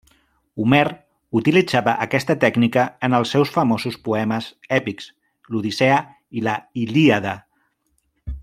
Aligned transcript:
Homer 0.61 0.85
utilitzava 1.39 1.93
aquesta 2.05 2.35
tècnica 2.45 2.85
en 3.09 3.17
els 3.19 3.35
seus 3.37 3.53
famosos 3.57 3.99
poemes 4.09 4.49
èpics, 4.81 5.13
l'Odissea 5.53 6.01
i 6.41 6.45
la 6.49 6.57
Ilíada. 6.87 7.37